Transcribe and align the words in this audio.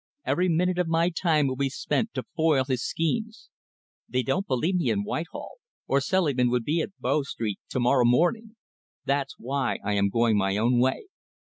Every 0.25 0.49
minute 0.49 0.79
of 0.79 0.87
my 0.87 1.11
time 1.11 1.45
will 1.45 1.55
be 1.55 1.69
spent 1.69 2.11
to 2.15 2.23
foil 2.35 2.63
his 2.67 2.83
schemes. 2.83 3.51
They 4.09 4.23
don't 4.23 4.47
believe 4.47 4.73
me 4.77 4.89
in 4.89 5.03
Whitehall, 5.03 5.57
or 5.85 6.01
Selingman 6.01 6.49
would 6.49 6.63
be 6.63 6.81
at 6.81 6.99
Bow 6.99 7.21
Street 7.21 7.59
to 7.69 7.79
morrow 7.79 8.03
morning. 8.05 8.55
That's 9.05 9.35
why 9.37 9.77
I 9.85 9.93
am 9.93 10.09
going 10.09 10.37
my 10.39 10.57
own 10.57 10.79
way. 10.79 11.05